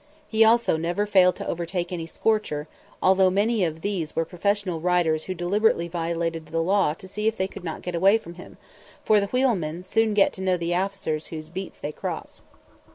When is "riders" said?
4.79-5.25